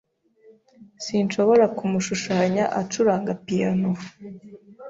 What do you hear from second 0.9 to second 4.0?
Sinshobora kumushushanya acuranga piyano.